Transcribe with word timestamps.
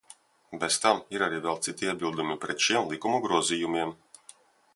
Bez 0.61 0.77
tam 0.85 1.01
ir 1.17 1.25
arī 1.27 1.41
vēl 1.43 1.59
citi 1.67 1.89
iebildumi 1.89 2.39
pret 2.47 2.67
šiem 2.69 2.91
likumu 2.95 3.21
grozījumiem. 3.27 3.95